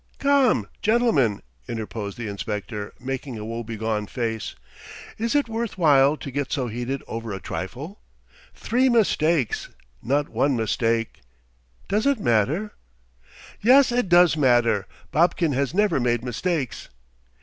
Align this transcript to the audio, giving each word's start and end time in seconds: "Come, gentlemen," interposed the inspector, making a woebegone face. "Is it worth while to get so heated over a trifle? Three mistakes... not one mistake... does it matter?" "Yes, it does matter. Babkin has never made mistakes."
"Come, 0.17 0.67
gentlemen," 0.81 1.43
interposed 1.67 2.17
the 2.17 2.27
inspector, 2.27 2.91
making 2.99 3.37
a 3.37 3.45
woebegone 3.45 4.07
face. 4.07 4.55
"Is 5.19 5.35
it 5.35 5.47
worth 5.47 5.77
while 5.77 6.17
to 6.17 6.31
get 6.31 6.51
so 6.51 6.65
heated 6.69 7.03
over 7.05 7.31
a 7.33 7.39
trifle? 7.39 7.99
Three 8.55 8.89
mistakes... 8.89 9.69
not 10.01 10.27
one 10.27 10.55
mistake... 10.57 11.19
does 11.87 12.07
it 12.07 12.19
matter?" 12.19 12.73
"Yes, 13.61 13.91
it 13.91 14.09
does 14.09 14.35
matter. 14.35 14.87
Babkin 15.11 15.51
has 15.53 15.71
never 15.71 15.99
made 15.99 16.23
mistakes." 16.25 16.89